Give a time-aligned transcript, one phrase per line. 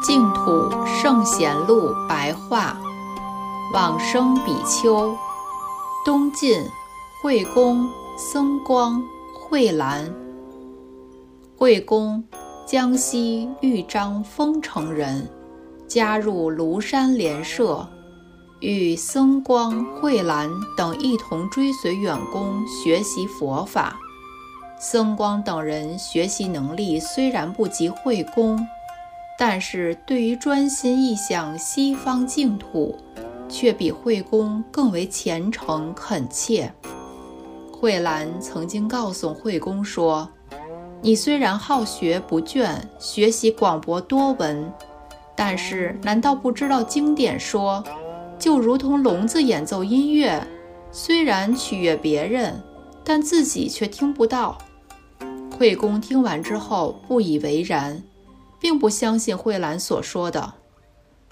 [0.00, 2.76] 净土圣贤录白话，
[3.74, 5.12] 往生比丘，
[6.04, 6.64] 东晋
[7.20, 9.02] 惠公僧光
[9.34, 10.08] 慧兰。
[11.56, 12.22] 惠公，
[12.64, 15.28] 江西豫章丰城人，
[15.88, 17.84] 加入庐山莲社，
[18.60, 23.96] 与僧光、慧兰等一同追随远公学习佛法。
[24.80, 28.64] 僧光等人学习能力虽然不及惠公。
[29.40, 32.98] 但是对于专心意向西方净土，
[33.48, 36.72] 却比惠公更为虔诚恳切。
[37.70, 40.28] 慧兰曾经告诉惠公说
[41.00, 44.72] ：“你虽然好学不倦，学习广博多闻，
[45.36, 47.84] 但是难道不知道经典说，
[48.40, 50.44] 就如同聋子演奏音乐，
[50.90, 52.60] 虽然取悦别人，
[53.04, 54.58] 但自己却听不到？”
[55.56, 58.02] 惠公听完之后不以为然。
[58.60, 60.54] 并不相信慧兰所说的。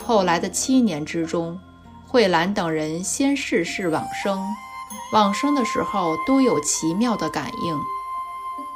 [0.05, 1.59] 后来的七年之中，
[2.07, 4.45] 慧兰等人先世世往生，
[5.13, 7.79] 往生的时候都有奇妙的感应。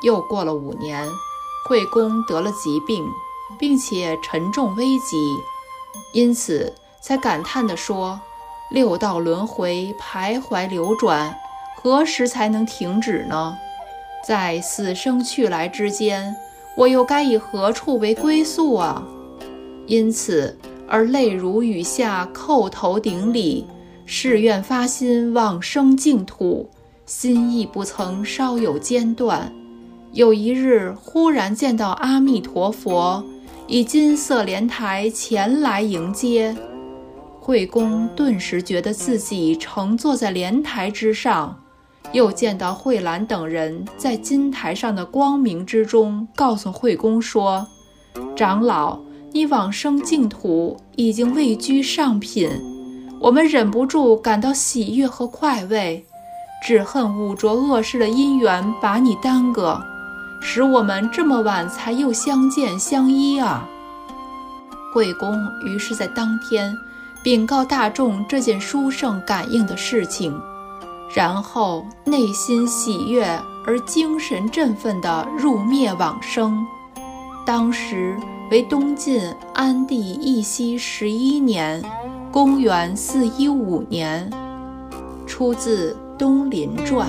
[0.03, 1.09] 又过了五年，
[1.69, 3.07] 惠公得了疾病，
[3.59, 5.39] 并且沉重危急，
[6.13, 8.19] 因此才感叹地说
[8.73, 11.39] ：“六道轮回徘徊流转，
[11.77, 13.59] 何时才能停止呢？
[14.27, 16.35] 在死生去来之间。”
[16.81, 19.07] 我又该以何处为归宿啊？
[19.87, 20.57] 因此
[20.89, 23.67] 而泪如雨下，叩头顶礼，
[24.07, 26.71] 誓愿发心往生净土，
[27.05, 29.53] 心意不曾稍有间断。
[30.13, 33.23] 有一日，忽然见到阿弥陀佛
[33.67, 36.57] 以金色莲台前来迎接，
[37.39, 41.63] 惠公顿时觉得自己乘坐在莲台之上。
[42.13, 47.67] 又见到慧兰等人在金台上的光明之中，告诉惠公说
[48.35, 48.99] ：“长老，
[49.33, 52.51] 你往生净土已经位居上品，
[53.21, 56.05] 我们忍不住感到喜悦和快慰，
[56.67, 59.81] 只恨五浊恶世的因缘把你耽搁，
[60.41, 63.69] 使我们这么晚才又相见相依啊。”
[64.93, 66.77] 惠公于是在当天
[67.23, 70.37] 禀告大众这件殊胜感应的事情。
[71.13, 73.27] 然后内心喜悦
[73.67, 76.65] 而精神振奋地入灭往生，
[77.45, 78.17] 当时
[78.51, 79.21] 为东晋
[79.53, 81.83] 安帝义熙十一年，
[82.31, 84.31] 公元四一五年，
[85.27, 87.09] 出自《东林传》。